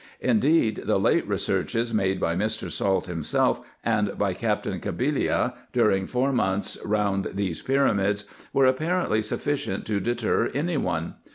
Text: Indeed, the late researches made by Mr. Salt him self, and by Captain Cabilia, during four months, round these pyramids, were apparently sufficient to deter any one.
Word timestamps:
Indeed, 0.21 0.81
the 0.85 0.97
late 0.99 1.27
researches 1.27 1.93
made 1.93 2.19
by 2.19 2.35
Mr. 2.35 2.71
Salt 2.71 3.07
him 3.07 3.21
self, 3.21 3.61
and 3.83 4.17
by 4.17 4.33
Captain 4.33 4.79
Cabilia, 4.79 5.53
during 5.73 6.07
four 6.07 6.33
months, 6.33 6.75
round 6.83 7.27
these 7.35 7.61
pyramids, 7.61 8.25
were 8.51 8.65
apparently 8.65 9.21
sufficient 9.21 9.85
to 9.85 9.99
deter 9.99 10.47
any 10.55 10.75
one. 10.75 11.17